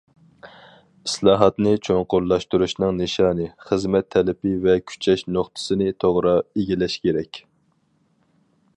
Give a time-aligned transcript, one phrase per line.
[1.09, 7.45] ئىسلاھاتنى چوڭقۇرلاشتۇرۇشنىڭ نىشانى، خىزمەت تەلىپى ۋە كۈچەش نۇقتىسىنى توغرا ئىگىلەش كېرەك.